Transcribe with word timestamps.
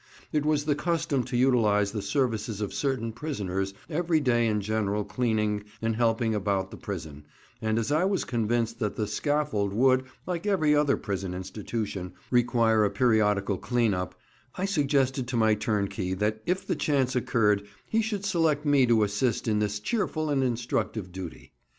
It 0.33 0.47
was 0.47 0.65
the 0.65 0.73
custom 0.73 1.21
to 1.25 1.37
utilise 1.37 1.91
the 1.91 2.01
services 2.01 2.59
of 2.59 2.73
certain 2.73 3.11
prisoners 3.11 3.75
every 3.87 4.19
day 4.19 4.47
in 4.47 4.59
general 4.59 5.03
cleaning 5.05 5.63
and 5.79 5.95
helping 5.95 6.33
about 6.33 6.71
the 6.71 6.77
prison, 6.77 7.25
and 7.61 7.77
as 7.77 7.91
I 7.91 8.05
was 8.05 8.23
convinced 8.25 8.79
that 8.79 8.95
"the 8.95 9.05
scaffold" 9.05 9.73
would, 9.73 10.05
like 10.25 10.47
every 10.47 10.73
other 10.73 10.97
prison 10.97 11.35
institution, 11.35 12.13
require 12.31 12.83
a 12.83 12.89
periodical 12.89 13.59
clean 13.59 13.93
up, 13.93 14.15
I 14.57 14.65
suggested 14.65 15.27
to 15.27 15.37
my 15.37 15.53
turnkey 15.53 16.15
that 16.15 16.41
if 16.47 16.65
the 16.65 16.75
chance 16.75 17.15
occurred 17.15 17.67
he 17.85 18.01
should 18.01 18.25
select 18.25 18.65
me 18.65 18.87
to 18.87 19.03
assist 19.03 19.47
in 19.47 19.59
this 19.59 19.79
cheerful 19.79 20.31
and 20.31 20.43
instructive 20.43 21.11
duty. 21.11 21.53